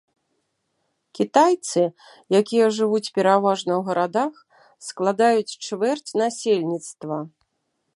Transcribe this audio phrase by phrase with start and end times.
[1.19, 1.83] Кітайцы,
[2.41, 4.33] якія жывуць пераважна ў гарадах,
[4.87, 7.17] складаюць чвэрць насельніцтва.